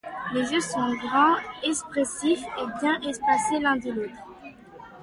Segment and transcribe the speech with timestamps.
[0.33, 4.17] Les yeux sont grands, expressifs et bien espacés l'un de l'autre.